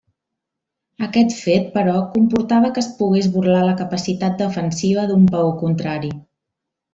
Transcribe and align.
Aquest 1.07 1.33
fet, 1.41 1.67
però, 1.75 1.93
comportava 2.15 2.71
que 2.77 2.83
es 2.85 2.89
pogués 3.01 3.27
burlar 3.37 3.61
la 3.67 3.75
capacitat 3.85 4.41
defensiva 4.43 5.05
d'un 5.13 5.29
peó 5.37 5.55
contrari. 5.65 6.13